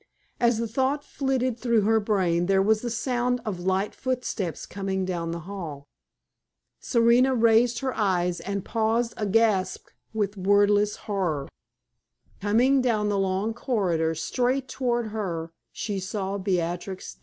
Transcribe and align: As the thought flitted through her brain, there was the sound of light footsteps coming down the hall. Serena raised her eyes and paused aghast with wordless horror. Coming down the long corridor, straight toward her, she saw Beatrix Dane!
As 0.39 0.57
the 0.57 0.67
thought 0.67 1.03
flitted 1.03 1.59
through 1.59 1.81
her 1.81 1.99
brain, 1.99 2.47
there 2.47 2.59
was 2.63 2.81
the 2.81 2.89
sound 2.89 3.39
of 3.45 3.59
light 3.59 3.93
footsteps 3.93 4.65
coming 4.65 5.05
down 5.05 5.29
the 5.29 5.41
hall. 5.41 5.85
Serena 6.79 7.35
raised 7.35 7.77
her 7.81 7.93
eyes 7.95 8.39
and 8.39 8.65
paused 8.65 9.13
aghast 9.15 9.81
with 10.11 10.37
wordless 10.37 10.95
horror. 11.05 11.47
Coming 12.41 12.81
down 12.81 13.09
the 13.09 13.19
long 13.19 13.53
corridor, 13.53 14.15
straight 14.15 14.67
toward 14.67 15.09
her, 15.09 15.51
she 15.71 15.99
saw 15.99 16.39
Beatrix 16.39 17.13
Dane! 17.13 17.19